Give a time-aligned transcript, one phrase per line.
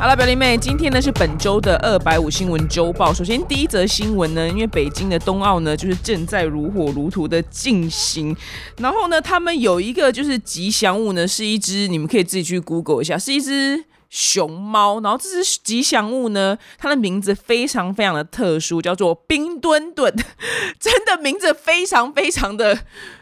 [0.00, 3.12] 好了，表弟妹，今天呢是本周的二百五新闻周报。
[3.12, 8.34] 首先第一则新闻呢，因为北京的冬奥呢就是正在如火如荼的进行，
[8.76, 15.00] 然后呢，他们有一个就是吉祥物呢，是一只，你们可以自己去 Google 一下，是一只熊猫。
[15.00, 20.14] 然后这只吉祥物呢，它的名字非常非常的特殊，叫做冰墩墩，
[20.78, 22.78] 真的名字非常非常的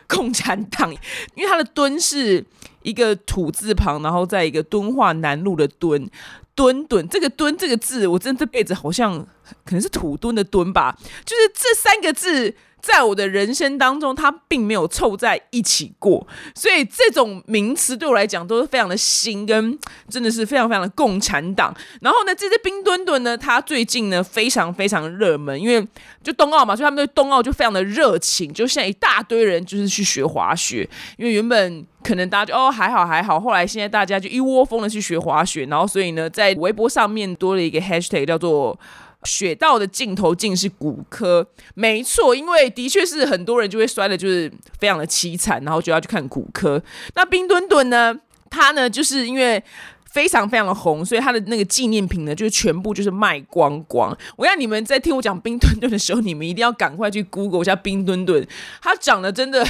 [0.06, 0.93] 共产党，
[1.34, 2.45] 因为它的墩是
[2.83, 6.11] 一个土字旁，然后在一个敦化南路的墩。
[6.56, 9.24] 蹲蹲，这个蹲这个字，我真的这辈子好像
[9.64, 12.56] 可能是土蹲的蹲吧，就是这三个字。
[12.87, 19.77] 在我的人生当中，它并没有凑在一起过，所以这种名词对我来讲都是非常的新，跟
[20.09, 21.75] 真的是非常非常的共产党。
[22.01, 25.85] 然后呢，这只冰墩墩呢，它最近呢非常非常热门，因为
[26.23, 38.78] 就冬奥嘛，所以他们对冬奥就非常的热情，就现在一大堆人就是去学滑雪，因为原本可能大家就哦还好还好，后来现在大家就一窝蜂的去学滑雪，然后所以呢，在微博上面多了一个 hashtag 叫做。
[39.27, 46.82] 雪道的尽头尽是骨科，没错，因为的确是很多人就会摔的，就是非常的凄惨，然后就要去看骨科。
[47.14, 49.62] 那冰墩墩呢，他呢就是因为
[50.10, 54.16] 非常非常的红，所以他的那个纪念品呢，就是全部就是卖光光。
[54.36, 58.47] 我要你们在听我讲冰墩墩的时候，你们一定要赶快去 Google 一下冰墩墩，
[58.80, 59.62] 他长得真的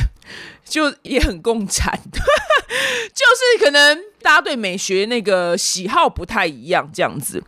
[0.65, 3.25] 就也很共产， 就
[3.59, 7.43] 是可能大家对美学那个喜好不太一样这样子。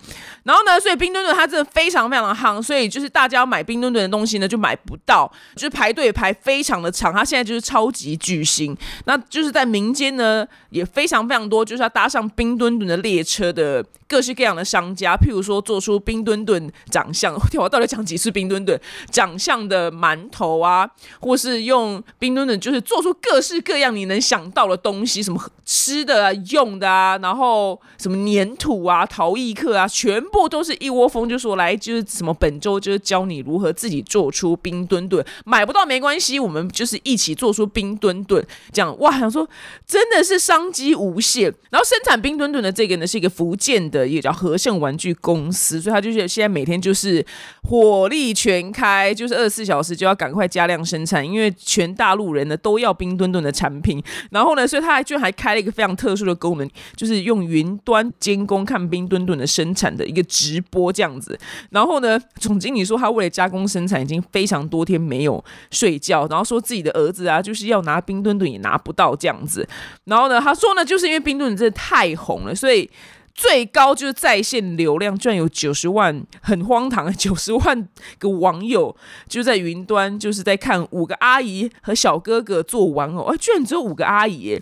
[0.44, 7.12] 然后呢，所以冰墩墩它真的非常非常的夯，所以就是大家要买冰墩墩的东西呢，就买不到，就是排队排非常的长。
[7.12, 20.88] 它现在就是超级巨星，那就是在民间呢也非常非常多，就是要搭上冰墩墩的列车的各式各样的商家，譬如说做出冰墩墩长相， 我到底讲几次冰墩墩长相的馒头啊，
[21.20, 30.48] 或是用冰墩墩就是做出各式各样你能想到的东西，什么吃的啊、用的啊，然后什么粘土啊、陶艺课啊，全部。
[30.48, 38.42] 都是一窝蜂，就说来就是什么本周就是教你如何自己做出冰墩墩，买不到没关系，我们就是一起做出冰墩墩，
[38.72, 39.46] 这样哇，想说
[39.86, 41.52] 真的是商机无限。
[41.68, 47.22] 然后生产冰墩墩的这个呢，是一个福建的一个叫和盛玩具公司，所以他就是现在每天就是
[47.64, 54.02] 火力全开，就是二十四小时就要赶快加量生产，因为全大陆人呢都要冰墩墩的产品。
[54.30, 56.66] 然后呢，所以他还居然还开了一个非常特殊的功能，
[56.96, 60.06] 就是用云端监工看冰墩墩的生产的。
[60.22, 61.38] 直播这样子，
[61.70, 69.68] 然后呢，总经理说他为了加工生产，已经非常多天没有睡觉，然后说自己的儿子啊，就是要拿冰墩墩也拿不到这样子，
[70.04, 72.90] 然后呢，他说呢，就是因为冰墩墩真的太红了，所以。
[73.38, 77.88] 最高就是在线流量居然有九十万，很荒唐，九十万
[78.18, 78.96] 个网友
[79.28, 84.60] 就在云端，就是在看五个阿姨和小哥哥做玩偶，哎，居然只有五个阿姨，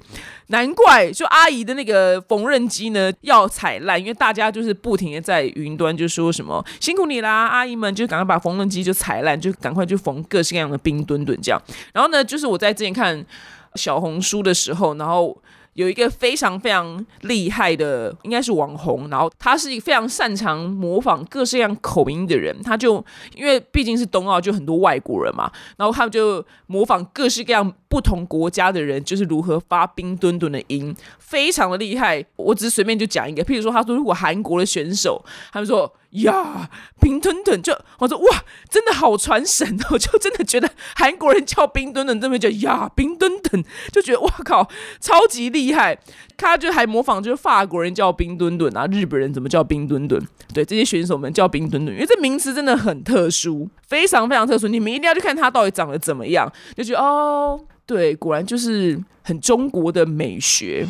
[0.48, 11.58] 难怪就阿姨的那个缝纫机呢要踩烂，因为大家就是不停的在云端就说什么辛苦你啦，阿姨们就赶快把缝纫机就踩烂，就赶快去缝各式各样的冰墩墩这样。
[11.94, 13.24] 然后呢，就是我在之前看
[13.74, 15.34] 小红书的时候，然后。
[15.76, 23.02] 有一个非常非常厉害的，应该是网红，然后他是一个非常擅长模仿各式各样口音的人，他就
[23.34, 32.24] 因为毕竟是冬奥，就很多外国人嘛，然后他们就模仿各式各样不同国家的人，就是如何发冰墩墩的音，非常的厉害。
[32.36, 35.92] 我只是随便就讲一个，譬如说，他说如果韩国的选手，他们说。
[36.22, 39.96] 呀，冰墩墩就我说哇，真的好传神哦！
[39.98, 44.68] 就真的觉得韩国人叫冰墩墩，这边叫呀冰墩墩，就觉得哇靠，
[45.00, 45.98] 超级厉害。
[46.38, 50.22] 他就还模仿，就是法国人叫冰墩墩啊，日本人怎么叫冰墩墩？
[50.52, 54.68] 对，这些选手们叫冰墩墩，因为这名词真的很特殊，非常非常特殊。
[54.68, 60.86] 你们一定要去看他到底长得怎么样，就觉得哦，对，果然就是很中国的美学。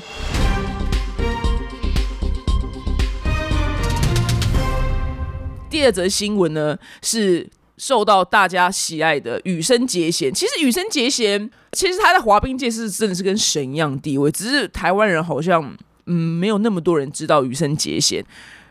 [5.77, 10.33] 第二则新闻呢，是受到大家喜爱的羽生结弦。
[10.33, 15.77] 其实羽生结弦，其实他在滑冰界是真的是跟神一样地位，只是台湾人好像
[16.07, 18.25] 嗯没有那么多人知道羽生结弦。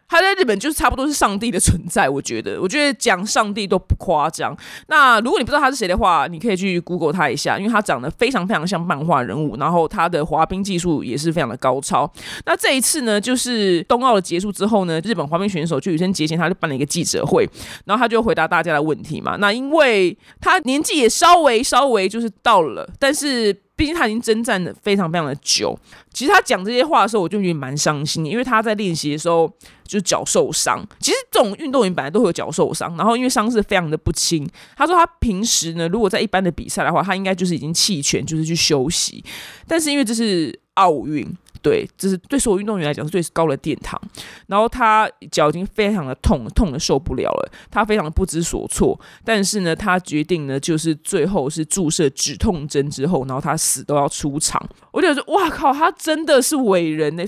[0.07, 4.56] 他在日本就是差不多是上帝的存在，我觉得，我觉得讲上帝都不夸张。
[4.88, 12.10] 那如果你不知道他是谁的话，你可以去 Google 他一下，因为他长得非常非常像漫画人物，然后他的滑冰技术也是非常的高超。
[12.46, 17.50] 那这一次呢，就是冬奥的结束之后呢，日本滑冰选手就羽生结弦，他就办了一个记者会，
[17.86, 19.38] 然后他就回答大家的问题嘛。
[19.38, 23.64] 那因为他年纪也稍微稍微就是到了，但是。
[23.75, 25.77] 毕竟他已经征战的非常非常的久，
[26.13, 29.51] 其实他讲这些话的时候，我就觉得蛮伤心，因为他在练习的时候
[29.86, 30.86] 就脚受伤。
[31.00, 34.50] 其实这种运动员本来都会有脚受伤，然后因为伤势非常的不轻。
[34.77, 39.24] 他说他平时呢，如果在一般的比赛的话，他应该就是已经弃权，就是去休息。
[39.68, 41.27] 但是因为这是奥运。
[41.65, 44.00] 对，这是对所有运动员来讲是最高的殿堂。
[44.45, 49.00] 然后他脚已经非常的痛，痛的受不了了，他非常的不知所措。
[49.23, 54.63] 但是呢，他决定呢，就是最后是注射止痛针之后，然后他死都要出场。
[54.91, 57.25] 我就说，哇靠，他真的是伟人呢。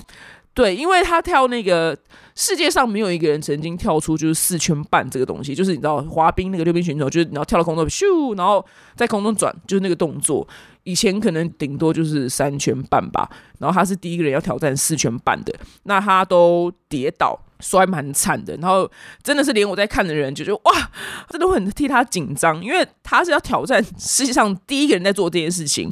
[0.58, 1.96] 对，因为他跳那个
[2.34, 8.66] 世界上没有一个人曾经跳出就是四圈半这个东西，就是你知道滑冰那个溜冰选手，就是你要跳到空中咻，然后
[8.96, 10.44] 在空中转，就是那个动作。
[10.82, 18.90] 以前可能顶多就是三圈半吧，然后他是第一个人要挑战四圈半的，那他都跌倒摔蛮惨的，然后
[19.22, 20.90] 真的是连我在看的人就觉得哇，
[21.30, 25.88] 真的很替他紧张，因为他是要挑战世界上第一个人在做这件事情。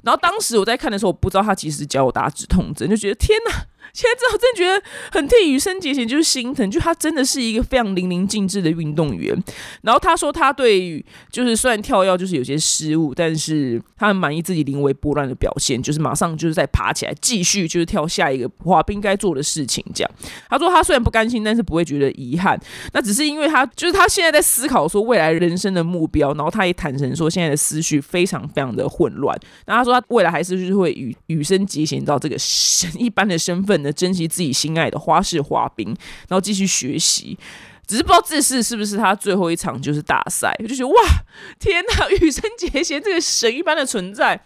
[0.00, 3.66] 然后当时我在看的时候，我不知道他其实教我打止痛针，就觉得天哪！
[3.92, 9.36] 现在之后真的觉得很替羽生结弦就是心疼，就他真的是一个非常淋漓尽致的运动员。
[9.82, 19.84] 然后他说他对就是虽然跳跃就是有些失误，但是他很满意自己临危不乱的表现，就是马上就是在爬起来继续就是跳下一个滑冰该做的事情。
[19.94, 20.10] 这样
[20.48, 22.60] 他说他虽然不甘心，但是不会觉得遗憾。
[22.92, 29.38] 那只是因为他就是他现在在思考说未来人生的目标，然后他也坦诚说现在的思绪非常非常的混乱。
[29.66, 33.77] 那他说他未来还是就是会与羽生结弦到这个神一般的身份。
[33.92, 35.88] 珍惜自己心爱的花式滑冰，
[36.28, 37.38] 然后继续学习。
[37.86, 40.94] 只是不知道这次是不是他最后一场就是大赛，我就觉得哇，
[41.58, 42.08] 天哪！
[42.20, 44.38] 羽生结弦这个神一般的存在，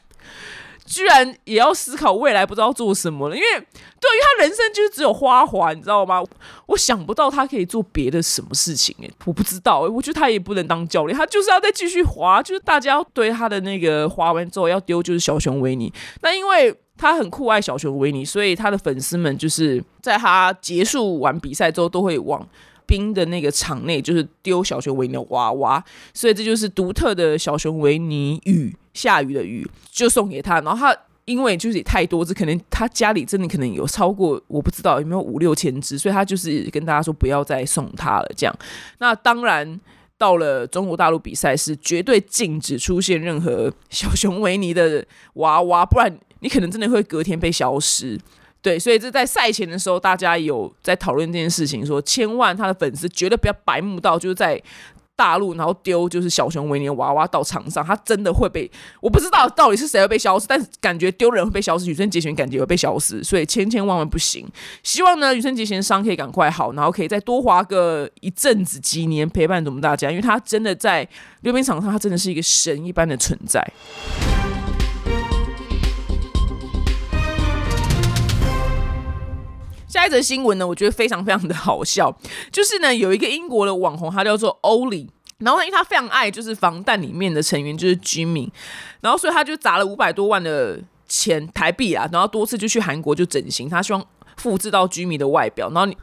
[0.84, 3.36] 居然也要思考未来不知道做什么了。
[3.36, 6.22] 因为对于他人生就是只有花滑，你知道吗？
[6.66, 8.94] 我想不到他可以做别的什么事情。
[9.02, 9.80] 哎，我不知道。
[9.80, 12.42] 我觉得他也不能当教练，他就是要再继续滑。
[12.42, 15.92] 就是大家对他的那个滑完之后要丢，就是小熊维尼。
[16.20, 16.76] 那因为。
[16.94, 22.46] 他很酷爱小熊维尼，所以他的粉丝们就是在他结束完比赛之后，都会往
[22.92, 25.82] 冰的那个场内，就是丢小熊维尼的娃娃。
[26.12, 30.60] 所以这就是独特的小熊维尼雨，下雨的雨，就送给他。
[30.60, 30.94] 然后他
[31.24, 38.30] 因为就是太多只，可能他家里真的可能有超过，我不知道有没有五六千只，所以他就是跟大家说不要再送他了。
[38.36, 38.54] 这样，
[38.98, 39.80] 那当然
[40.18, 45.02] 到了中国大陆比赛是绝对禁止出现任何小熊维尼的
[45.34, 46.14] 娃娃，不然。
[46.44, 48.18] 你可能真的会隔天被消失，
[48.62, 54.62] 对，所以这在赛前的时候，大家有在讨论这件事情，说千万他的粉丝绝对不要白目到就是在
[55.14, 58.70] 大陆然后丢就是小熊维尼的娃娃到场上，他真的会被
[59.00, 64.48] 我不知道到底是谁会被消失，但是感觉丢人会被消失，羽生结弦感觉会被消失，所以千千万万不行。
[64.82, 71.06] 希望呢羽生结弦伤可以赶快好，然后可以再多滑个一阵子几年陪伴我们大家，因为他真的在
[71.42, 73.60] 溜冰场上，他真的是一个神一般的存在。
[79.92, 82.10] 下一则新闻呢，我觉得非常非常的好笑，
[82.50, 85.06] 就是呢有一个英国的网红，他叫做欧里，
[85.36, 88.50] 然后因为他非常爱就是防弹里面的成员就是居民，
[89.02, 94.02] 然后所以他就砸了五百多万的钱台币啊，然后多次就去韩国就整形，他希望
[94.38, 95.68] 复制到居民的外表。
[95.68, 95.94] 然后你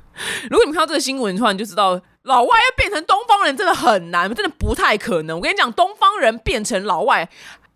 [0.52, 5.38] 如果你看到这个新闻的话，你就知道老外要变成东方人真的很难，真的不太可能。
[5.38, 7.28] 我跟你讲，东方人变成老外。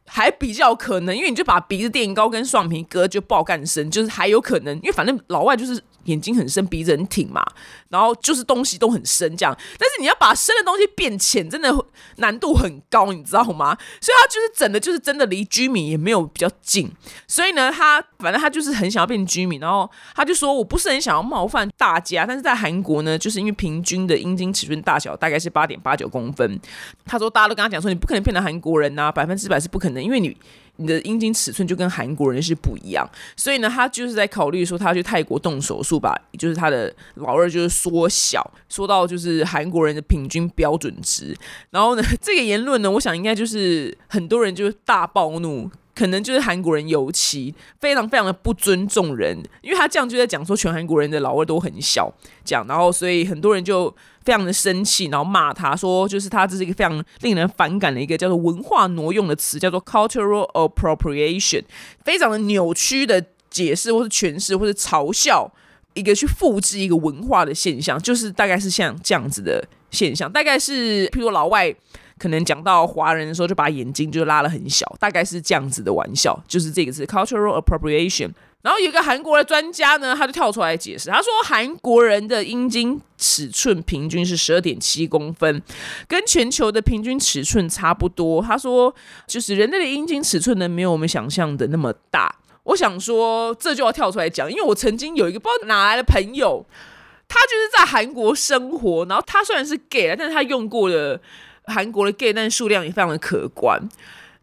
[0.06, 7.46] 还比较可能，因为你就把鼻子垫高跟双眼皮割就爆干深，就是还有可能，因为反正老外就是眼睛很深，鼻子很挺嘛，
[7.90, 9.58] 然后就是东西都很深这样。
[9.78, 11.74] 但是你要把深的东西变浅，真的
[12.18, 13.78] 难度很高，你知道吗？
[14.02, 16.92] 所以他就是整的，就是真的离居民也没有比较近。
[17.28, 26.60] 所以呢，他反正他就是很想要变居民，然后他就说：“我不是很想要冒犯大家，但是在韩国呢，就是因为平均的阴茎尺寸大小大概是八点八九公分。”
[27.06, 30.36] 他说：“大家都跟他讲说，你不可能变成韩国人呐，百分之百是不可能。”因为你
[30.78, 41.38] 你的阴茎尺寸就跟韩国人是不一样，所以呢，他就是在考虑说他去泰国动手术，把就是他的老二就是缩小，缩到就是韩国人的平均标准值。
[41.70, 45.70] 然后呢，这个言论呢，我想应该就是很多人就是大暴怒。
[45.96, 52.12] 可能就是韩国人尤其非常非常的不尊重人，因为他这样就在讲说全韩国人的老二都很小，
[52.44, 61.64] 讲，然后所以很多人就非常的生气，然后骂他说，就是他这是一个非常令人反感的一个叫做文化挪用的词，叫做 cultural appropriation，
[62.04, 65.52] 非常的扭曲的解释或是诠释或是嘲笑
[65.94, 71.76] 一个去复制一个文化的现象，就是大概是像这样子的现象，大概是譬如老外。
[72.18, 78.32] 可能讲到华人的时候，就把眼睛就拉了很小，大概是这样子的玩笑，就是这个字 cultural appropriation。
[78.62, 85.62] 然后有一个韩国的专家呢，他就跳出来解释，他说韩国人的阴茎尺寸平均是十二点七公分，
[86.08, 88.42] 跟全球的平均尺寸差不多。
[88.42, 88.96] 他说，
[89.28, 92.34] 就是人类的阴茎尺寸呢，没有我们想象的那么大。
[92.64, 96.66] 我想说，这就要跳出来讲，因为我曾经有一个不知道哪来的朋友，
[97.28, 101.20] 他就是在韩国生活，然后他虽然是 gay 但是他用过的。
[101.66, 103.82] 韩国的 gay 但数量也非常的可观，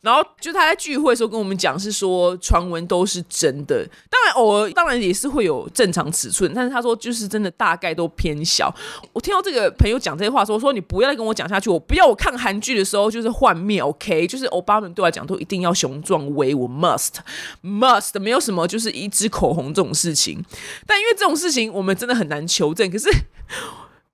[0.00, 8.74] 然后就他在聚会的时候跟我们讲，是说传闻都是真的，当然偶尔当然也是会有正常尺寸，但是他说就是真的大概都偏小。
[9.12, 14.26] 我听到这个朋友讲这些话说，说你不要再跟我讲下去，我不要我看韩剧的时候就是幻灭，OK？
[14.26, 17.16] 就是欧巴们对我来讲都一定要雄壮威武，must
[17.62, 20.42] must，没有什么就是一支口红这种事情。
[20.86, 23.10] 但因为这种事情我们真的很难求证，可是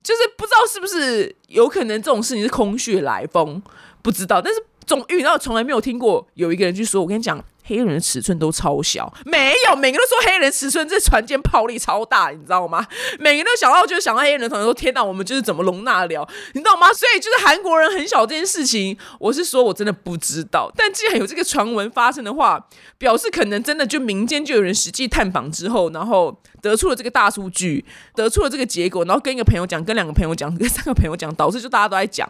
[0.07, 3.61] 就是不知道是不是有可能这种事情是空穴来风，
[4.01, 4.63] 不知道，但是。
[4.87, 12.87] 总遇到从来没有听过有一个人去说，我跟你讲，黑人的尺寸都超小，没有，每个人都说黑人尺寸这船舰炮力超大，你知道吗？
[13.19, 16.93] 每个人都想到就是想到黑人的同学说，天哪，我们就是怎么容纳了，你知道吗？
[16.93, 20.71] 所以就是韩国人很小这件事情，我是说我真的不知道。
[20.75, 22.65] 但既然有这个传闻发生的话，
[22.97, 27.83] 表示可能真的就民间就有人实际探访之后，然后得出了这个大数据，
[28.15, 32.29] 得出了这个结果，然后跟一个朋友讲，跟两个朋友讲，跟三个朋友讲，导致就大家都在讲。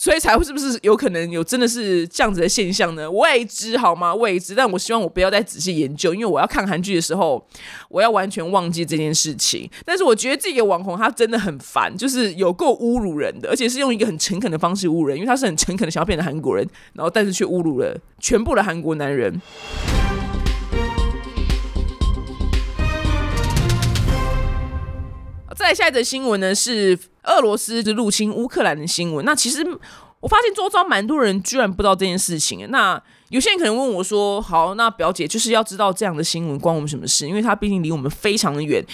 [0.00, 3.10] 所以才会是不是有可能有真的是这样子的现象呢？
[3.10, 4.14] 未知好吗？
[4.14, 4.54] 未知。
[4.54, 7.44] 但我希望我不要再仔细研究，因为我要看韩剧的时候，
[7.88, 9.68] 我要完全忘记这件事情。
[9.84, 19.42] 但是我觉得这个网红他真的很烦，就是有够侮辱人的，而且是用一个很诚恳的方式侮辱人，因为他是很诚恳的想要变成韩国人，然后但是却侮辱了全部的韩国男人。
[25.58, 29.24] 再下一则新闻呢是俄罗斯的入侵乌克兰的新闻。
[29.24, 29.62] 那其实
[30.20, 32.64] 我发现周遭蛮多人居然不知道这件事情。
[32.70, 33.00] 那
[33.30, 37.26] 有些人可能问我说：“好，那表姐就是要知道这样的新闻关我们什么事？
[37.26, 38.84] 因为它毕竟离我们非常的远。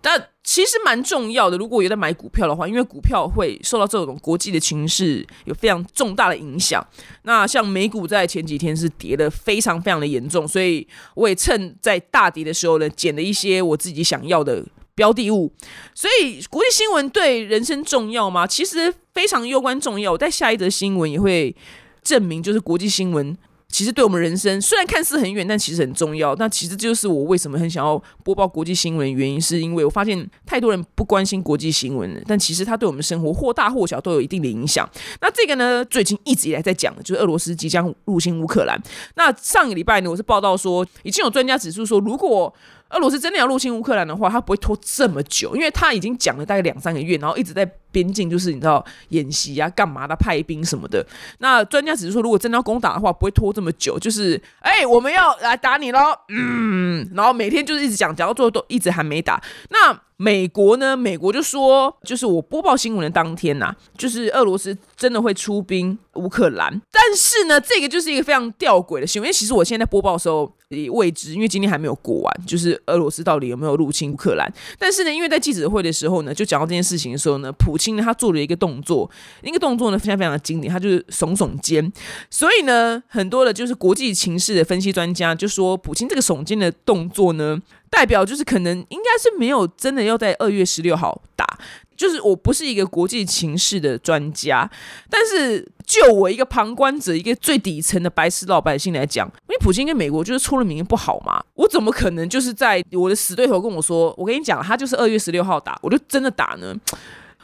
[0.00, 1.56] 但其实蛮重要的。
[1.56, 6.84] 如果有在买股票的话，因为股票会受到这种国际的情势有非常重大的影响。
[7.22, 14.64] 那像美股在前几天是跌的非常非常的严重，所以我也趁在大跌的时候呢，捡了一些我自己想要的。”
[14.98, 15.52] 标的物，
[15.94, 18.44] 所以国际新闻对人生重要吗？
[18.44, 20.10] 其实非常攸关重要。
[20.10, 21.54] 我在下一则新闻也会
[22.02, 23.38] 证明，就是国际新闻
[23.70, 26.34] 其实对我们人生虽然看似很远，但其实很重要。
[26.34, 34.88] 那其实就是我为什么很想要播报国际新闻的原因，是因为我发现太多人不关心国际新闻，但其实它对我们生活或大或小都有一定的影响。
[35.20, 38.82] 那这个呢，最近一直以来在讲的就是俄罗斯即将入侵乌克兰。
[39.14, 42.52] 那上个礼拜呢，我是报道说，已经有专家指出说，如果
[42.90, 51.06] 俄罗斯真的要入侵乌克兰的话，他不会拖这么久，因为他已经讲了大概两三个月，然后一直在边境，就是你知道演习啊、干嘛的、派兵什么的。
[51.38, 59.42] 那专家只是说，如果真的要攻打的话，不会拖这么久，就是哎，我们要来打你喽，嗯，然后每天就是一直讲，讲到最后都一直还没打。
[59.70, 60.96] 那美国呢？
[60.96, 66.82] 美国就说，就是我播报新闻的当天呐，就是俄罗斯真的会出兵乌克兰。
[66.90, 69.28] 但是呢，这个就是一个非常吊诡的新闻。
[69.28, 74.52] 因为其实我现在播报的时候也未知，因为今天还没有过完，就是俄罗斯到底有没有入侵乌克兰。
[74.76, 79.08] 但是呢，因为在记者会的时候呢，就讲到这件事情的时候呢，普京呢他做了一个动作，
[79.42, 81.92] 那个动作呢非常非常的经典，他就是耸耸肩。
[82.28, 87.62] 所以呢，很多的就是国际情势的分析专家就说，普京这个耸肩的动作呢。
[87.90, 91.58] 代表就是可能应该是没有真的要在二月十六号打，
[91.96, 94.70] 就是我不是一个国际情势的专家，
[95.10, 106.74] 但是就我一个旁观者，一个最底层的白痴老百姓来讲，因为普京跟美国就是出了名不好嘛，我怎么可能就是在我的死对头跟我说，我跟你讲，他就是二月十六号打，我就真的打呢？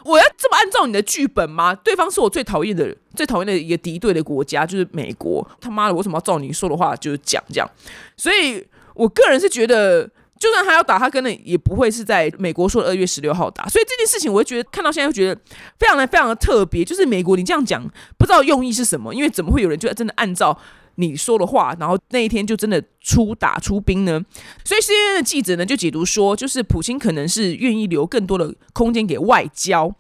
[0.05, 1.75] 我要这么按照你的剧本吗？
[1.75, 5.45] 对方是我最讨厌的、最讨厌的一个敌对的国家，就是美国。
[5.59, 7.71] 他妈的，为什么要照你说的话就是讲这样？
[8.15, 8.63] 所以
[8.95, 10.11] 我个人是觉得。
[10.45, 15.41] 就算他要打，他可能也不会是在美国说二月十六号打，所以这件事情我会觉得看到现在就觉得
[15.79, 16.85] 非常的非常的特别。
[16.85, 17.83] 就是美国你这样讲，
[18.19, 20.59] 不知道用意是什么，因为怎么会有人就真的按照
[20.97, 24.21] 你说的话，然后那一天就真的出打出兵呢？
[24.65, 29.91] 所以 CNN 的记者呢就解读说，就是普京可能是愿意留更多的空间给外交。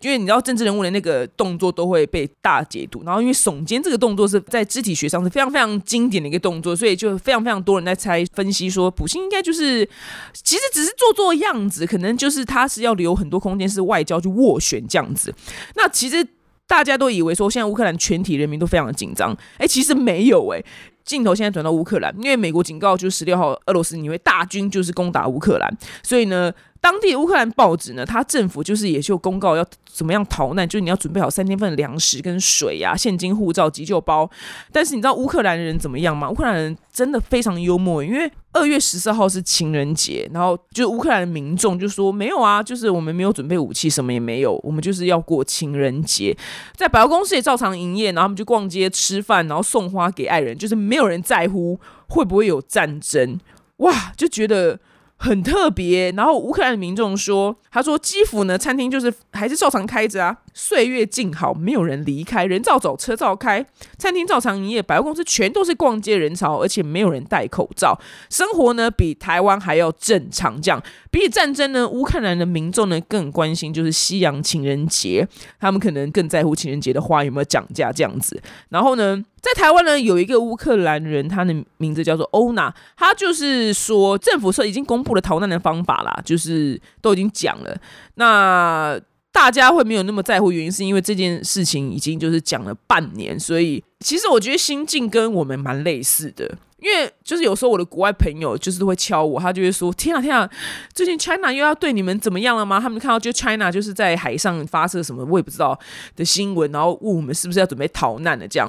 [0.00, 9.84] 因为你知道政治人物的那个动作都会被大解读，然后因为耸肩这个动作是在肢体学上是非常非常经典的一个动作，所以就非常非常多人在猜分析说，普京应该就是
[10.32, 15.34] 其实只是做做样子，可能就是他是要留很多空间是外交去斡旋这样子。
[15.74, 16.26] 那其实
[16.66, 20.62] 大家都以为说现在乌克兰全体人民都非常的紧张，哎，其实没有哎。
[21.04, 26.52] 镜头现在转到乌克兰，因为美国警告就是十六号俄罗斯你会大军就是攻打乌克兰，所以呢。
[26.80, 34.30] 当地乌克兰报纸呢，它政府就是也就公告要怎么样逃难，就是你要准备好三天份粮食跟水呀、现金、护照、急救包。
[34.72, 36.30] 但是你知道乌克兰人怎么样吗？
[36.30, 46.36] 乌克兰人真的非常幽默，因为二月十四号是情人节，然后就乌克兰的民众就说没有啊，就是我们没有准备武器，什么也没有，我们就是要过情人节，
[46.76, 53.38] 在百货公司也照常营业，然后他们就逛街吃饭，然后送花给爱人，就是没有人在乎会不会有战争，
[53.78, 54.78] 哇，就觉得。
[55.18, 63.64] 很特别，然后乌克兰的民众说：“他说基辅呢，餐厅就是还是照常开着啊，岁月静好，没有人离开，人照走，车照开，
[63.96, 67.96] 餐厅照常营业，百货公司全都是逛街人潮，而且没有人戴口罩，
[68.28, 70.60] 生活呢比台湾还要正常。
[70.60, 75.24] 这样，比起战争呢，乌克兰的民众呢更关心就是西洋情人节，
[75.60, 78.42] 他们可能更在乎情人节的花有没有涨价这样子。
[78.70, 87.80] 然后呢，在台湾呢有一个乌克兰人，他的名字叫做欧娜，他就是说政府说已经公布了逃难的方法啦，就是都已经讲了。
[88.16, 89.00] 那
[89.38, 96.58] 大家会没有那么在乎，原因是因为这件事情已经就是讲了半年，所以其实我觉得心境跟我们蛮类似的。
[96.80, 100.48] 因为就是有时候我的国外朋友就是会敲我，他就会说：“天啊天啊，
[100.92, 105.78] 最近 China 又要对你们怎么样了吗？”他们看到就 China 就是在海上发射什么我也不知道
[106.16, 108.68] 的新闻，然后问我们是不是要准备逃难了这样。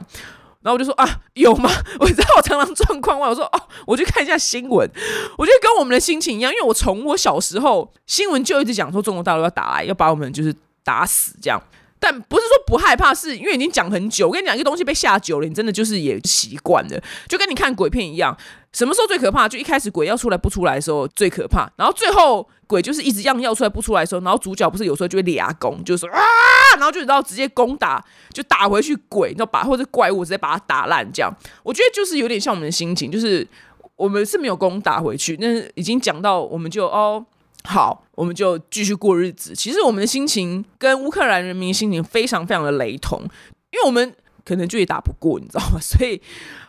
[0.62, 4.90] 然后我就说：“啊，有吗？” 我知道我常常状况外，我说：“哦，我去看一下新闻。”
[5.38, 11.62] 我觉得跟我们的心情一样，因为我从我小时候新闻就一直讲说中国大陆要打来，要把我们就是打死这样。
[12.00, 14.28] 但不是说不害怕，是因为已经讲很久。
[14.28, 18.36] 我跟你讲，一个东西被吓久了，你真的就是也习惯了，就跟你看鬼片一样。
[18.72, 19.50] 什么时候最可怕？
[19.50, 26.22] 就一开始鬼要出来不出来的时候最可怕，然后最后鬼就是一直样要出来不出来的时候，然后主角不是有时候就会俩攻，就是说啊，
[26.76, 31.06] 然后就知道直接攻打，就打回去鬼，然后把或者怪物直接把它打烂。
[31.12, 33.46] 这样，我觉得就是有点像我们的心情，就是
[33.96, 37.26] 我们是没有攻打回去，那已经讲到我们就哦。
[37.66, 39.54] 好，我们就继续过日子。
[39.54, 43.22] 其实我们的心情跟乌克兰人民心情非常非常的雷同，
[43.72, 45.80] 因为我们可能就也打不过，你知道吗？
[45.82, 46.20] 所以，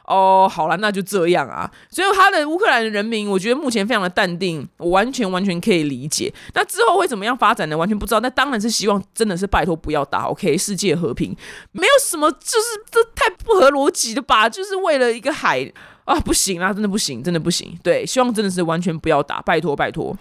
[0.05, 1.71] 哦，好了，那就这样啊。
[1.89, 6.31] 所以他的乌克兰的人民，我觉得目前非常的淡定，我完全完全可以理解。
[6.55, 7.79] 那之后会怎么样发展呢？
[7.79, 8.21] 完全不知道。
[8.21, 10.59] 那当然是希望，真的是拜托不要打，OK？
[10.59, 11.35] 世界和平，
[11.73, 14.49] 没有什么，就是这太不合逻辑的吧？
[14.49, 15.73] 就是为了一个海
[16.05, 17.79] 啊，不行啊，真的不行，真的不行。
[17.83, 20.15] 对，希望真的是完全不要打，拜托拜托。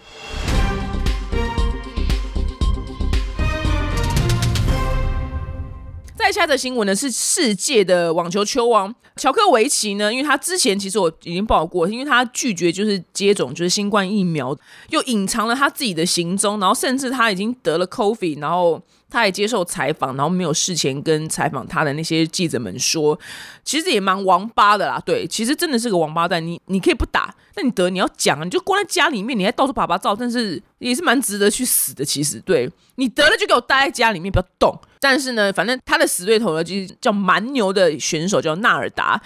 [6.20, 14.56] 再下的新闻呢是世界的网球球王乔克维奇呢，因为他之前其实我已经报过，因为他拒绝就是接种就是新冠疫苗，
[14.90, 23.18] 又隐藏了他自己的行踪，然后甚至他已经得了 COVID，然后他也接受采访，然后没有事前跟采访他的那些记者们说，
[23.64, 25.02] 其实也蛮王八的啦。
[25.04, 26.44] 对，其实真的是个王八蛋。
[26.46, 32.04] 你你可以不打，那你得你要讲，你就关在家里面，你还到处拍拍照，但是也是蛮值得去死的。
[32.04, 34.76] 其实，对你得了就给我待在家里面，不要动。
[35.02, 39.18] 但是呢，反正他的死对头呢，就是叫蛮牛的选手，叫纳尔达。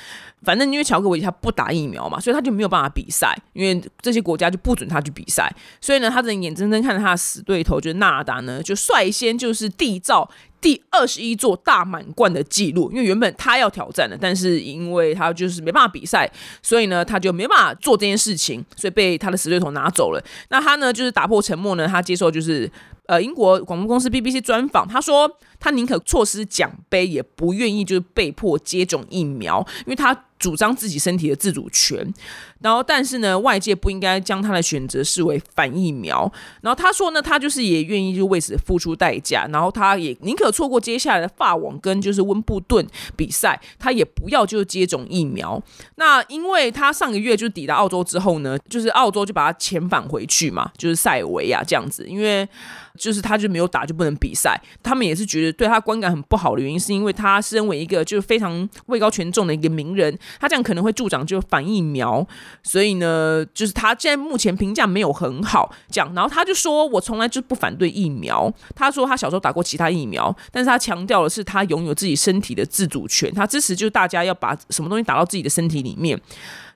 [0.42, 5.50] 反正因为乔克维他不打疫苗嘛，所以他就没有办法比赛，因为这些国家就不准他去比赛。
[5.80, 10.30] 所以呢，他只能眼睁睁看着他的死对头，就是纳尔达呢，就率先就是缔造
[10.64, 12.90] 第二十一座大满贯的记录。
[12.90, 16.28] 因为原本他要挑战的，但是因为他就是没办法比赛，
[16.62, 20.24] 所以呢，他就没办法做这件事情，所以被他的死对头拿走了。
[20.48, 22.70] 那他呢，就是打破沉默呢，他接受就是。
[23.06, 32.12] 呃，英国广播公司 BBC 专访，他说他宁可错失奖杯，也不愿意就是被迫接种疫苗，因为他主张自己身体的自主权。
[32.60, 36.30] 然后，但是呢，外界不应该将他的选择视为反疫苗。
[36.62, 39.46] 然后他说呢，他就是也愿意就为此付出代价。
[39.52, 45.62] 然后他也宁可错过接下来的法网跟就是温布顿比赛，他也不要就是接种疫苗。
[45.96, 52.48] 那因为他上个月就抵达澳洲之后呢，就是澳洲就把他遣返回去嘛，就是塞维亚这样子，因为。
[52.98, 62.24] 就是他就没有打就不能比赛，他们也是觉得对他观感很不好的原因，是因为他身为一个就是非常位高权重的一个名人，他这样可能会助长就反疫苗，
[62.62, 76.20] 所以呢，就是他现在目前评价没有很好，这样，然后他就说我从来就不反对疫苗，他说他小时候打过其他疫苗，但是他强调的是他拥有自己身体的自主权，他支持就是大家要把什么东西打到自己的身体里面，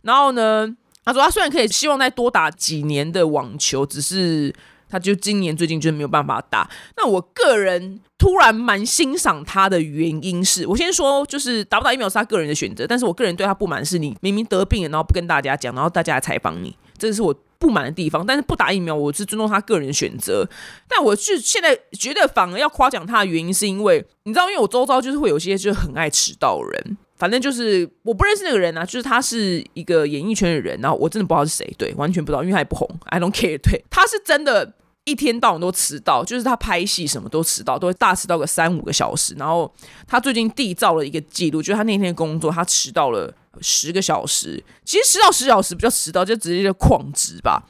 [0.02, 0.66] 然后呢，
[1.04, 4.52] 他说他虽然可以希望再多打几年的网球，只是。
[4.88, 6.68] 他就今年最近就没有办法打。
[6.96, 18.24] 那我个人突然蛮欣赏他的原因是，我先说就是打不打疫苗是他个人的选择，但是我个人对他不满是你明明得病了，然后不跟大家讲，然后大家来采访你，这是我不满的地方。
[18.24, 20.48] 但是不打疫苗，我是尊重他个人的选择。
[20.88, 26.96] 但我是现在觉得反而要夸奖他的原因，是因为你知道，因为我周遭就是会有些就是很爱迟到人。
[27.18, 33.58] 反正就是我不认识那个人啊，就是他是一个演艺圈的人，然后我真的不知道是谁，对，完全不知道，因为他也不红，I don't care。
[33.58, 39.34] 对，他是真的，一天到晚都迟到，就是他拍戏什么都迟到，都会大迟到个三五个小时。
[39.36, 39.72] 然后
[40.06, 47.62] 他最近缔造了一个记录，就是他那天工作他迟到了十个小时，其实迟到十小时不叫迟到，就直接就旷职吧。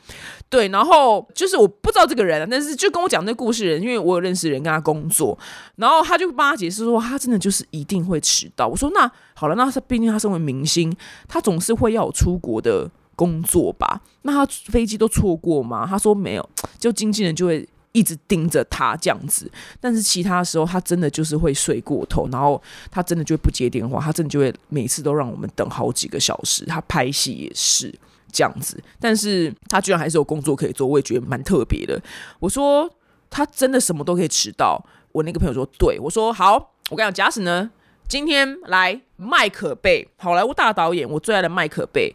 [0.51, 5.38] 对，然后就是我不知道这个人，但是就跟我讲那故事人，因为我有认识人跟他工作，
[5.77, 8.66] 然后他就帮他解释说，他真的就是一定会迟到。
[8.66, 10.96] 我说那好了，那他毕竟他身为明星，
[11.29, 14.01] 他总是会要有出国的工作吧？
[14.22, 15.87] 那他飞机都错过吗？
[15.87, 19.51] 他说没有，就经纪人就会一直盯着他这样子。
[19.81, 26.64] 但是其他的时候，他真的就是会睡过头，然后他真的就会不接电话，他真的就会每次都让我们等好几个小时。
[26.66, 27.94] 他拍戏也是
[28.33, 32.01] 这样子，但是他居然还是有工作可以做，我也觉得蛮特别的。
[32.40, 32.90] 我说
[33.31, 34.85] 他真的什么都可以迟到。
[35.12, 37.70] 我那个朋友说：“对我说好，我跟你讲，假使呢，
[38.07, 42.14] 今天来麦可贝，好莱坞大导演，我最爱的麦可贝，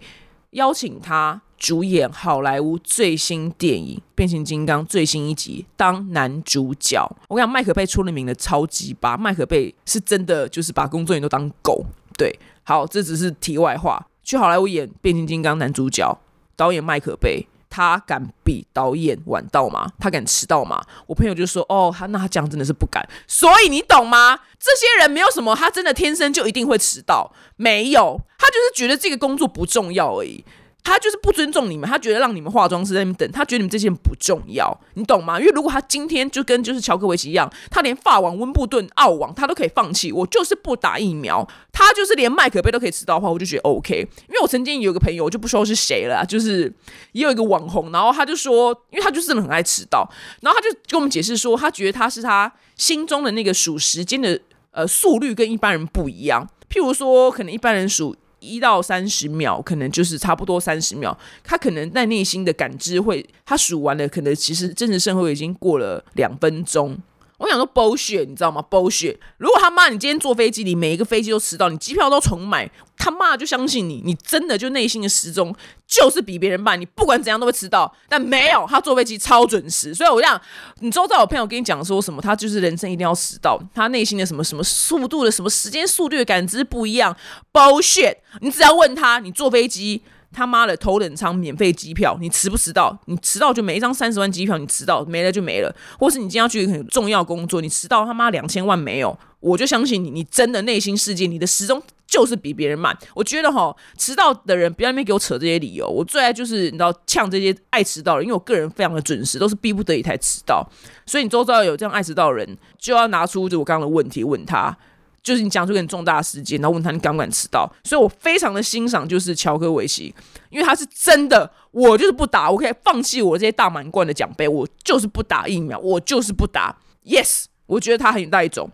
[0.51, 7.09] 邀请他主演好莱坞最新电影《变形金刚》最新一集当男主角。
[7.29, 11.85] 我跟你讲，麦可贝出了名的超级吧，麦可贝是真的就是把工作人员都当狗。
[12.17, 14.05] 对，好，这只是题外话。
[14.25, 16.19] 去好莱坞演《变形金刚》男主角，
[16.57, 19.89] 导演麦可贝。”他敢比导演晚到吗？
[19.97, 20.79] 他敢迟到吗？
[21.07, 24.41] 我朋友就说：“哦，他那他这样真的是不敢。”所以你懂吗？
[24.59, 30.43] 这些人没有什么，他真的天生就一定会迟到，没有，他就是觉得这个工作不重要而已。
[30.83, 35.39] 他就是不尊重你们，他觉得让你们化妆师在那边等，他觉得你们这些人不重要，你懂吗？
[35.39, 43.99] 因为如果他今天就跟就是乔克维奇一样，他连法网、温布顿、澳网他都可以放弃，我就是不打疫苗，他就是连麦克杯都可以迟到的话，我就觉得 OK。
[44.27, 46.71] 因为我曾经有个朋友，我就不说是谁了，就是
[47.13, 50.05] 也有一个网红，然后他就说，因为他就是真的很爱迟到，
[50.41, 54.37] 然后他就跟我们解释说，他觉得他是他心中的那个数时间的
[54.71, 58.13] 呃速率跟一般人不一样，譬如说可能一般人数。
[58.43, 61.17] 一到三十秒，可能就是差不多三十秒。
[61.43, 66.97] 他可能在内心的感知会，他数完了，可能其实真实生活已经过了两分钟。
[67.43, 69.17] 我想说，bullshit，你知道吗？bullshit。
[69.37, 75.53] 如果他妈你今天坐飞机，你每一个飞机都迟到，你机票都重买，他妈就相信你，你真的就内心的时钟
[75.85, 77.93] 就是比别人慢，你不管怎样都会迟到。
[78.07, 79.93] 但没有，他坐飞机超准时。
[79.93, 80.41] 所以我想，
[80.79, 87.13] 你周遭有朋友跟你讲说什么，他就是人生一定要迟到，他内心的什么什么速度的什么时间速率的感知不一样
[87.51, 88.15] ，bullshit。
[88.39, 90.01] 你只要问他，你坐飞机。
[90.33, 92.97] 他妈的，头等舱免费机票，你迟不迟到？
[93.05, 95.73] 你迟到就没一张三十万机票，你迟到没了就没了。
[95.99, 102.97] 或是你今天要去很重要工作，你迟到他妈两千万没有，我就相信你，你真的内心世界，你的时钟就是比别人慢。
[103.13, 105.87] 我觉得哈，迟到的人不要那边给我扯这些理由。
[105.87, 110.67] 我最爱就是你知道呛这些爱迟到的，因为我个人非常的准时，都是逼不得已才迟到。
[111.05, 114.75] 所以你周遭有这样爱迟到的人，就要拿出就我刚刚的问题问他。
[115.23, 117.71] 就是你讲出很重大的事件，然后问他你敢不敢迟到？
[117.85, 120.13] 所以我非常的欣赏，就是乔科维奇，
[120.49, 126.77] 因为他是真的，我就是不打，我可以放弃我这些大满贯的奖杯，我就是不打疫苗，我就是不打。
[127.05, 128.69] Yes，我觉得他很有带种。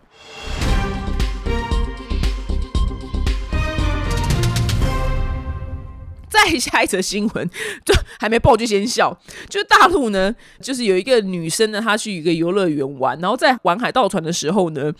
[6.30, 7.50] 再下一则新闻，
[7.84, 9.18] 就还没报就先笑。
[9.48, 14.92] 就大陆呢，就是有一个女生呢，她去一个游乐园玩，然后在玩海盗船的时候呢，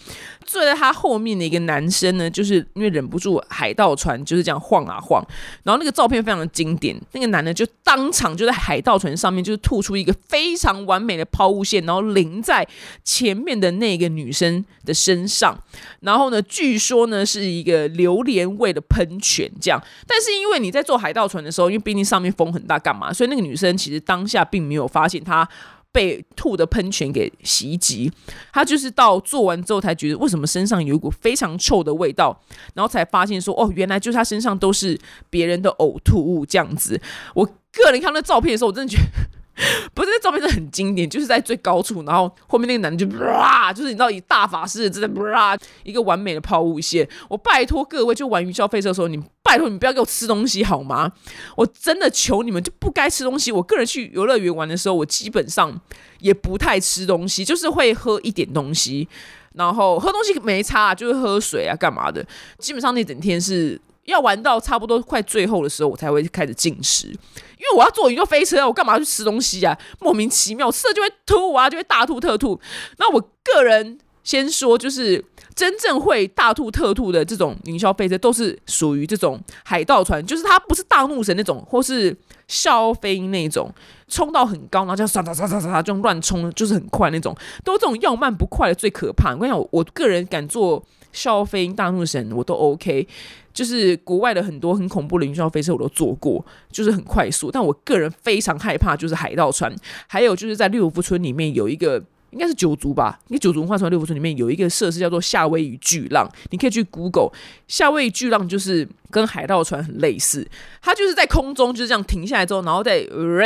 [0.44, 5.24] 坐在她后面的一个男生呢，就是因为忍不住海盗船就是这样晃啊晃，
[5.62, 12.66] 然后那个照片非常的经典，那个男的就当场就在海盗船上面就是吐出一个非常完美的抛物线，然后淋在
[13.04, 15.56] 前面的那个女生的身上，
[16.00, 21.19] 然后呢，据说呢是一个榴莲味的喷泉这样，但是因为你在做海盗。
[21.26, 23.12] 船的时候，因为毕竟上面风很大，干嘛？
[23.12, 25.48] 所以那个女生其实当下并没有发现她
[25.92, 28.10] 被吐的喷泉给袭击，
[28.52, 32.40] 她就是到做完之后才觉得为什么身上有一股非常臭的味道，
[32.74, 37.00] 然后才发现说哦，原来就是她身上都是别人的呕吐物这样子。
[37.34, 39.39] 我个人看那照片的时候，我真的觉得。
[39.92, 47.06] 不是，那照片是很经典，就是在最高处，然后后面那个男的就哇，就是你知道以大法师真的哇，一个完美的抛物线。
[47.28, 51.12] 我拜托各位，就玩云霄飞车的时候，你拜托你不要给我吃东西好吗？
[51.56, 53.52] 我真的求你们就不该吃东西。
[53.52, 55.78] 我个人去游乐园玩的时候，我基本上
[56.20, 59.06] 也不太吃东西，就是会喝一点东西，
[59.54, 62.26] 然后喝东西没差，就是喝水啊干嘛的。
[62.58, 63.80] 基本上那整天是。
[64.06, 69.78] 要玩到差不多快最后的时候，我才会开始进食，因为我要坐云霄飞车啊，我干嘛去吃东西啊？
[70.00, 72.60] 莫名其妙吃了就会吐啊，就会大吐特吐。
[72.98, 82.16] 那我个人先说，就是真正会大吐特吐的这种营销飞车，都是属于这种海盗船，就是它不是大怒神那种，或是
[82.48, 83.72] 笑飞那种，
[84.08, 89.34] 冲到很高，然后就唰唰唰唰唰这种乱冲，就是很快那种，都这种要慢不快的最可怕。
[89.34, 93.06] 我跟你讲，我个人敢做笑飞、大怒神，我都 OK。
[93.52, 97.50] 就是国外的很多很恐怖的云霄飞车我都坐过，就是很快速。
[97.50, 99.74] 但我个人非常害怕就是海盗船，
[100.06, 102.02] 还有就是在六福村里面有一个。
[102.30, 107.30] 应该是九族吧，因为九族文化村六福村里面有一个设施叫做夏威夷巨浪，你可以去 Google，
[107.66, 110.48] 夏威夷巨浪就是跟海盗船很类似，
[110.80, 113.04] 它就是在空中就是这样停下来之后，然后再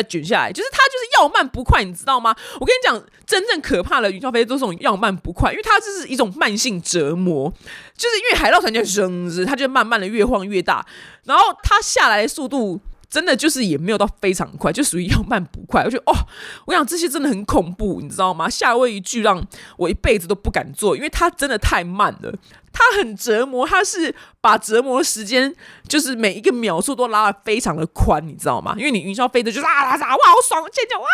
[0.09, 2.35] 卷下来，就是它就是要慢不快，你知道吗？
[2.61, 7.53] 我跟你讲，真正可怕的云霄飞车都是这种要慢不快，因为它这是一种慢性折磨，
[7.97, 10.87] 就是因为海盗船就升，它就慢慢的越晃越大，
[11.25, 12.81] 然后它下来的速度。
[13.14, 15.85] 真的就是也没有到非常快，就属于要慢不快。
[15.85, 16.27] 我觉得哦，
[16.66, 18.50] 我想这些真的很恐怖，你知道吗？
[18.50, 19.40] 夏威夷剧让
[19.77, 22.35] 我一辈子都不敢做，因为它真的太慢了，
[22.72, 25.55] 它很折磨，它是把折磨时间
[25.87, 28.74] 就是每一个秒数都拉的非常的宽，你知道吗？
[28.77, 31.07] 因为你云霄飞车就是啊啊啊，哇，好爽，尖叫哇！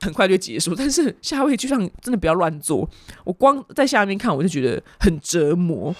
[0.00, 2.88] 很快就结束，但是夏威夷剧上真的不要乱做。
[3.24, 5.94] 我光在下面看，我就觉得很折磨。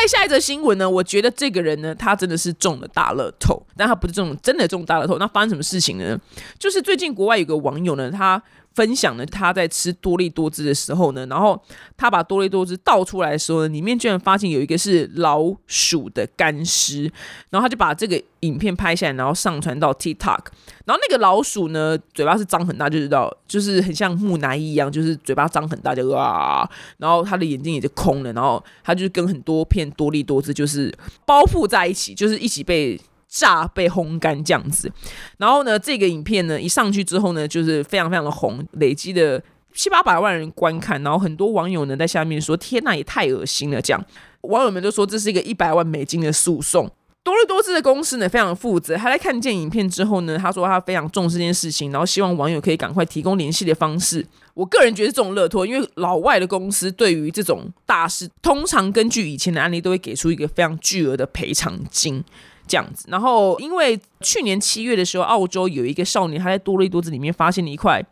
[0.00, 0.88] 再下一则新闻呢？
[0.88, 5.18] 我觉得这个人呢，他真的是中了大乐透，但他不是中真的中大乐透。
[5.18, 6.18] 那发生什么事情呢？
[6.58, 8.42] 就是最近国外有个网友呢，他。
[8.76, 11.58] 分享了他在吃多利多汁的时候呢，然后
[11.96, 17.04] 他把多利多汁倒出来的时候呢，里面居然发现有一个是老鼠的干尸，
[17.48, 20.40] 然后他就把这个影片拍下来，然后上传到 TikTok。
[20.84, 33.00] 然后那个老鼠呢，嘴巴是张很大，就知道就是很像木乃伊一样，就是嘴巴张很大，就啊，然后他的眼睛也就空了，然后他就跟很多片多利多汁就是包覆在一起，就是一起被。
[33.38, 34.90] 炸被烘干这样子，
[35.36, 39.42] 然后呢，这个影片呢一上去之后呢，就是非常非常的红，累积的
[39.74, 44.02] 七八百万人观看，然后很多网友呢在下面说：“天呐，也太恶心了！”这样，
[44.42, 46.90] 网友们就说这是一个一百万美金的诉讼。
[47.22, 54.24] 多乐多姿的公司呢非常负责，他在看见影片之后呢，他说他非常重视这件事情，然后希望网友可以赶快提供联系的方式。
[54.54, 62.24] 我个人觉得这种乐托，因为老外的公司对于这种大事，通常根据以前的案例，都会给出一个非常巨额的赔偿金。
[62.68, 68.04] 这样子，然后因为去年七月的时候，澳洲有一个少年他在多利多子里面发现了一块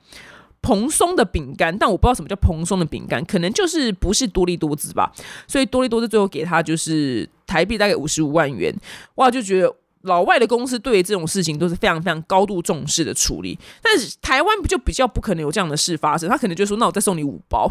[0.62, 5.12] 蓬松的饼干，但我不知道什么叫蓬松的饼干，可能就是不是多利多子吧，
[5.46, 8.74] 所以多利多子最后给他就是台币大概五十五万元，
[9.16, 17.70] 哇，就觉得老外的公司对于这种事情都是非常非常高度重视的处理，但是台湾不就比较不可能有这样的事发生，他可能就说那我再送你五包。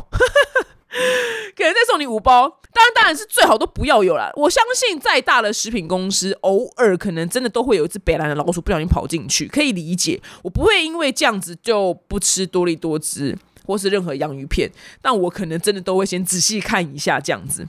[1.58, 4.32] 可能再送你五包，当然当然是最好都不要有了。
[4.36, 10.22] 我相信再大的食品公司，偶尔可能真的都会有一只北蓝的老鼠不小心跑进去，可以理解。
[10.44, 14.70] 我不会因为这样子就不吃多利多汁或是任何洋芋片，
[15.02, 17.68] 但我可能真的都会先仔细看一下这样子。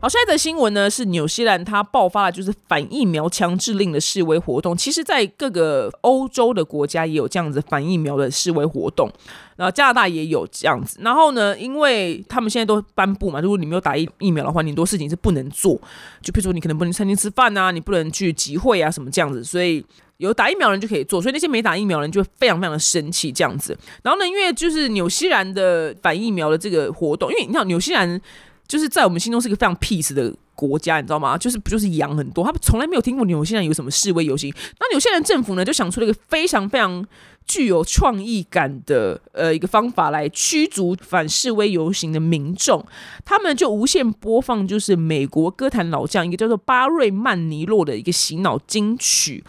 [0.00, 4.76] 好，下一则新闻呢是纽西兰，它爆发了就是反疫苗强制令的示威活动。
[4.76, 9.10] 其实，在各个欧洲的国家也有这样子反疫苗的示威活动，
[9.56, 11.00] 然后加拿大也有这样子。
[11.02, 15.74] 然后呢，因为他们现在都颁布嘛，如果你没有打疫疫苗的话，很多事情是不能做，
[16.22, 19.42] 就比如说你可能不能餐厅吃饭啊，你不能去集会啊什么这样子。
[19.42, 19.84] 所以
[20.18, 23.76] 有打疫苗人就可以做，所以那些没打疫苗人就非常非常的生气这样子。
[24.04, 28.20] 然后呢，因为就是纽西兰的反疫苗的这个活动，因为你看纽西兰。
[28.68, 31.36] 就是在我们心中是一个非常 peace 的国家，你知道吗？
[31.38, 34.54] 就是不就是羊很多，他们从来没有听过纽西兰有什么示威游行。
[34.78, 37.04] 那纽西兰政府呢，就想出了一个非常非常
[37.46, 42.84] 具有创意感的呃一个方法来驱逐反示威游行的民众。
[43.24, 49.42] 他们就无限播放就是美国歌坛老将一个叫做巴瑞曼尼洛的一个洗脑金曲。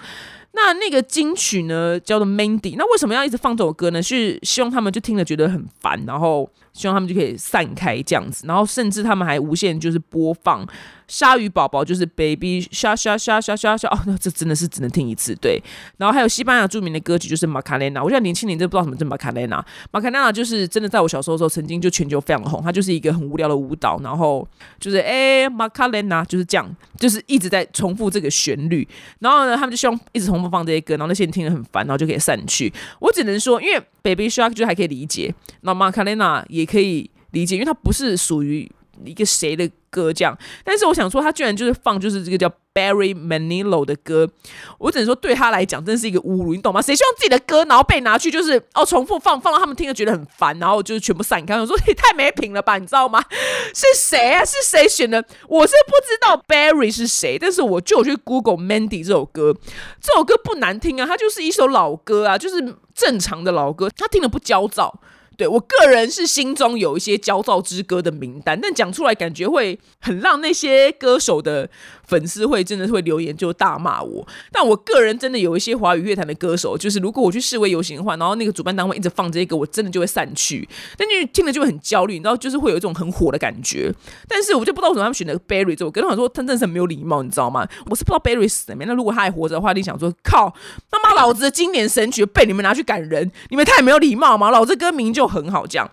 [0.52, 2.76] 那那个金曲呢，叫做 Mandy。
[2.78, 4.02] 那为什么要一直放这首歌呢？
[4.02, 6.50] 是希望他们就听了觉得很烦，然后。
[6.72, 10.66] 希望他们就可以散开这样子，然后甚至他们还无限就是播放。
[11.10, 15.62] 鲨鱼宝宝就是 baby 沙沙沙沙沙沙哦，那这真的是只能听一次对。
[15.98, 19.58] 然后还有西班牙著名的歌曲就是马卡雷娜，我现在年轻人都不知道什么叫马卡雷娜。
[19.92, 24.48] 马卡雷娜就是真的在我小时候的时候曾经就全球非常红，它就是一个很无聊的舞蹈，然后
[24.80, 28.88] 就是哎马卡雷娜就是这样，就是一直在重复这个旋律。
[29.18, 32.72] 然后呢，他们就希望一直重复放这些歌，然后那些人听得很烦，然后就可以散去。
[33.00, 38.72] 我只能说，因为 baby shark 就还可以理解，那马卡雷娜也可以理解，因为它不是属于。
[39.06, 40.38] 一个谁的歌这样？
[40.64, 44.30] 但是我想说，他居然就是放就是这个叫 Barry Manilow 的歌，
[44.78, 46.82] 我只能说对他来讲真是一个侮辱，你懂吗？
[46.82, 51.60] 谁希望自己的歌然后被拿去就是哦重复放，放到他们听了觉得很烦，然后就是全部散开。
[51.60, 53.24] 我说你太没品了吧，你知道吗？
[53.74, 54.46] 是谁啊？
[54.46, 55.24] 是谁选的？
[55.48, 59.56] 我是不知道 Barry 是谁，但是我就去 Google Mandy 这首歌，
[60.00, 65.00] 这首歌不难听啊，它就是一首老歌啊，就是正常的老歌，他听了不焦躁。
[65.40, 71.70] 对我个人是心中有一些焦躁之歌的名单，但讲出来感觉会很让那些歌手的
[72.06, 74.28] 粉丝会真的会留言就大骂我。
[74.52, 80.68] 但我个人真的有一些华语乐坛的歌手，就是如果我去示威游行的话，然后那个主办单位一直放这些歌，我真的就会散去。
[80.98, 83.94] 但就听了就会很焦虑，你知道，就是会有一种很火的感觉。
[84.28, 87.66] 但是我就不知道为什么他们选的 Barry 这首歌，他们说真的是很没有礼貌，你知道吗？
[87.90, 88.84] 我是不知道 Barry 死没。
[88.84, 90.54] 那如果他还活着的话，你想说靠，
[90.92, 94.52] 他妈老子的经典神曲被你们拿去感人，你们太没有礼貌嘛？
[94.52, 95.29] 老子歌名就。
[95.30, 95.90] 很好这样，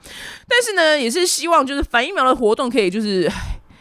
[0.48, 3.30] 但是呢，也是希望就是反疫苗的活动可以就是，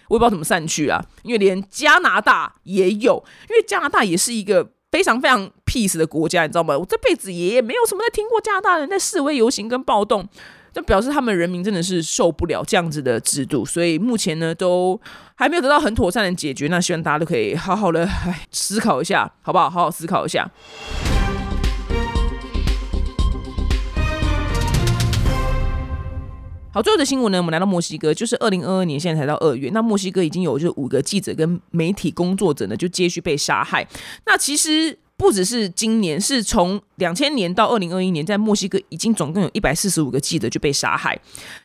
[0.10, 4.72] 我也不知道怎么散去啊，因为连加拿大也有，因为加拿大也是一个。
[4.91, 6.78] 非常非常 peace 的国家，你知道吗？
[6.78, 10.26] 我这辈子也没有什么在听过加拿大人在示威游行跟暴动，
[10.74, 14.98] 就表示他们人民真的是受不了这样子的制度，所以目前呢都
[15.36, 16.68] 还没有得到很妥善的解决。
[16.68, 18.08] 那希望大家都可以好好的
[18.52, 19.70] 思考一下，好不好？
[19.70, 20.50] 好好思考一下。
[26.76, 33.88] 好，最后的新闻呢，我们来到墨西哥，就是二零二二年，现在才到二月，那墨西哥已经有就五个记者跟媒体工作者呢，就接续被杀害。
[34.26, 41.18] 那其实不只是今年，是从两千年到二零二一年，在墨西哥已经总共有一百四十五个记者就被杀害。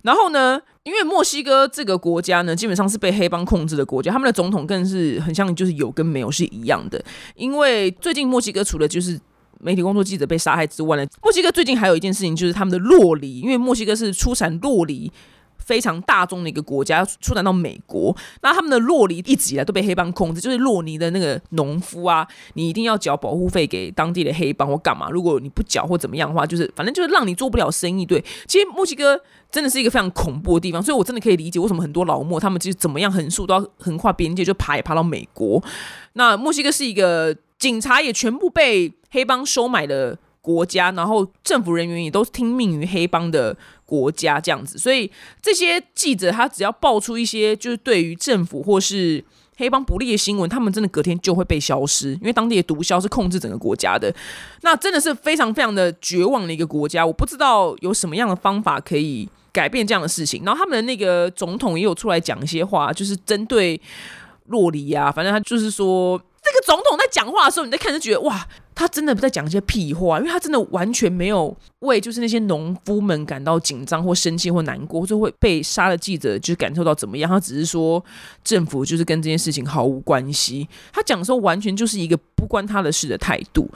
[0.02, 7.04] 然后呢，因为墨西哥这个国家呢，基本上是被黑帮控制的国家，他们的总统更是很像就是有跟没有是一样的。
[7.34, 9.18] 因为最近墨西哥除了就是
[9.60, 15.10] 媒体工作记者被杀害之外呢，墨西哥最近还有一件事情，就是他们的洛梨，因为墨西哥是出产洛梨
[15.58, 18.16] 非常大众的一个国家，出产到美国。
[18.42, 25.08] 那他们的洛梨一直以来都被黑帮控制，就是洛尼的那个农夫啊，你一定要缴保护费给当地的黑帮或干嘛。
[25.10, 28.04] 如果你不缴或怎么样的话，就是反正就是让你做不了生意。
[28.04, 29.20] 对，其实墨西哥
[29.52, 35.62] 真的是一个非常恐怖的地方，所以我真的可以理解为什么很多老墨他们就是怎么样横竖都要横跨边界，就爬也爬到美国。
[36.14, 45.10] 那墨西哥是一个警察也全部被黑帮收买的国家，然后政府人员也都听命于黑帮的国家这样子，所以
[45.42, 49.22] 这些记者他只要爆出一些就是对于政府或是
[49.58, 54.10] 黑帮不利的新闻，他们真的隔天就会被消失，因为当地的毒枭是控制整个国家的，
[54.62, 60.42] 那真的是非常非常的绝望的一个国家，我不知道有什么样的方法可以改变这样的事情。
[60.46, 63.78] 然后他们的那个总统也有出来讲一些话，就是针对
[64.46, 66.18] 洛里啊，反正他就是说。
[66.50, 77.30] 这个总统在讲话的时候，你在看就觉得哇，他真的在讲一些屁话，因为他真的完全没有为就是那些农夫们感到紧张或生气或难过，或者会被杀的记者就是感受到怎么样。
[77.30, 78.04] 他只是说
[78.42, 80.68] 政府就是跟这件事情毫无关系。
[80.92, 83.70] 他讲的时候完全就是一个不关他的事的态度。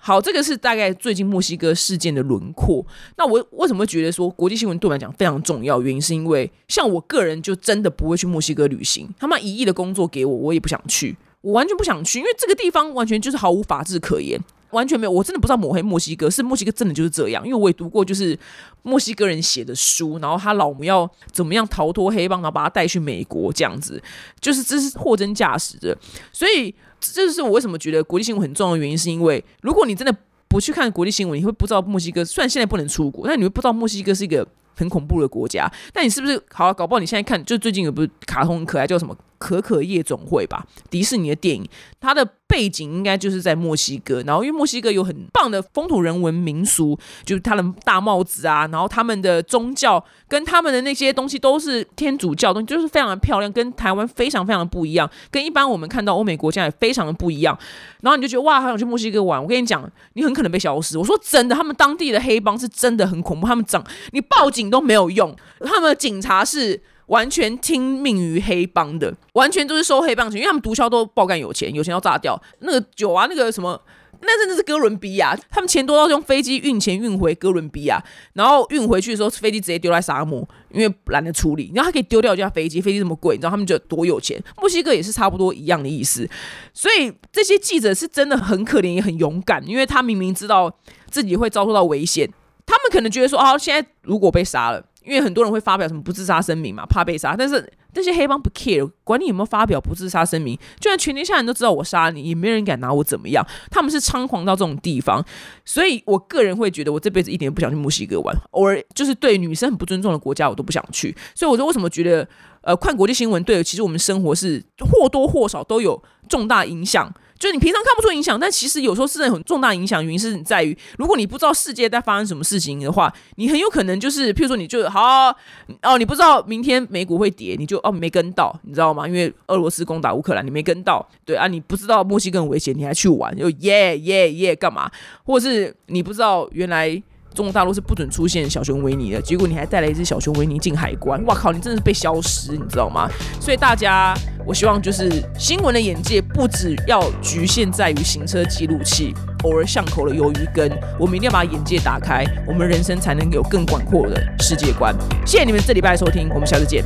[0.00, 2.82] 好，这个是大概最近墨西哥事件的轮廓。
[3.18, 5.82] 那我为什么会觉得说国际新闻对我来讲非常重要？
[5.82, 11.14] 原因是因为像我个人就真的不会去墨西哥旅行，他们一亿的工作给我，我也不想去。
[11.40, 15.10] 我完全不想去，因为这个地方完全就是毫无法治可言，完全没有。
[15.10, 17.46] 我真的不知道抹黑墨西哥，是墨西哥真的就是这样。
[17.46, 18.36] 因为我也读过，就是
[18.82, 24.02] 墨西哥人写的书，然后他老母要怎么样逃脱黑帮，然后把他带去美国，这样子，
[24.40, 25.96] 就是这是货真价实的。
[26.32, 30.12] 所以这就是我为什么觉得国际新闻很重要的原因，是因为如果你真的
[30.48, 35.70] 不去看国际新闻，你会不知道墨西哥虽然现在不能出国，但你会不知道墨西哥是一个很恐怖的国家。
[35.94, 39.16] 那你是不是好搞不好你现在看，就最近有不是卡通很可爱，叫什么？
[39.38, 41.66] 可可夜总会吧，迪士尼的电影，
[42.00, 44.22] 它的背景应该就是在墨西哥。
[44.22, 57.56] 然后，因为墨西哥有很棒的风土人文民俗，就是他的大帽子啊，然后他们的宗教跟他们的那些东西都是天主教东西，就是非常的漂亮，跟台湾非常非常的不一样，跟一般我们看到欧美国家也非常的不一样。
[58.00, 59.42] 然后你就觉得哇，好想去墨西哥玩。
[59.42, 60.98] 我跟你讲，你很可能被消失。
[60.98, 66.82] 我说真的，他们当地的黑帮是真的很恐怖，他们长你报警都没有用，他们的警察是。
[67.08, 73.80] 完全听命于黑帮的，完全都是收黑帮钱，因为他们毒枭都爆干有钱，有钱要炸掉那个酒啊，那个什么，
[74.20, 78.02] 那真的是哥伦比亚，他们钱多到用飞机运钱运回哥伦比亚，
[78.34, 84.42] 然后运回去的时候，飞机直接丢在沙漠，因为懒得处理，然后他可以丢掉一架飞机，飞机这么贵，你知道他们就多有钱。
[84.58, 86.28] 墨西哥也是差不多一样的意思，
[86.74, 90.70] 所以这些记者是真的很可怜，也很勇敢，因为他明明知道
[91.10, 92.28] 自己会遭受到危险，
[92.66, 94.84] 他们可能觉得说，哦，现在如果被杀了。
[95.04, 97.34] 因为很多人会发表什么不自杀声明嘛，怕被杀。
[97.36, 103.44] 但是那些黑帮不 care，管你有没有发表不自杀声明，就算全天下人都知道我杀你，也没人敢拿我怎么样。
[103.70, 105.24] 他们是猖狂到这种地方，
[105.64, 111.16] 所以我个人会觉得，我这辈子一点都不想去墨西哥玩，偶尔就是对女生很不尊重的国家，我都不想去。
[111.34, 112.28] 所以我说，为什么觉得
[112.62, 117.12] 呃，看国际新闻对其实我们生活是或多或少都有重大影响。
[117.38, 120.04] 就你平常看不出影响，但其实有时候是很重大影响。
[120.04, 125.34] 原因是在于，如果你不知道世界在发生什么事情的话，你很有可能就是，譬如说，你就好
[125.82, 129.06] 哦，你不知道明天美股会跌，你就哦没跟到，你知道吗？
[129.06, 134.90] 因为俄罗斯攻打乌克兰，你没跟到，对啊，你不知道墨西哥很危险，你还去玩，就耶耶耶干嘛？
[135.24, 137.02] 或者是你不知道原来。
[137.34, 141.52] 中国大陆是不准出现小熊维尼的，结果你还带了一只小熊维尼进海关，哇靠！
[141.52, 143.08] 你真的是被消失，你知道吗？
[143.40, 144.12] 所以大家，
[144.44, 149.14] 我希望就是新闻的眼界不只要局限在于行车记录器，
[149.44, 154.92] 偶尔巷口的鱿鱼羹，我们一定要把眼界打开，我们人生才能有更广阔的世界观。
[155.24, 156.82] 谢谢你们这礼拜收听，我们下次见。